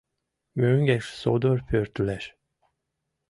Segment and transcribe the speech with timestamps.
[0.59, 2.25] Мӧҥгеш содор пӧртылеш.